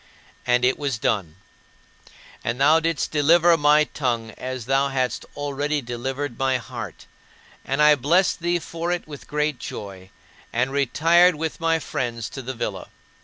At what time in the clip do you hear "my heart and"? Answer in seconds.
6.39-7.83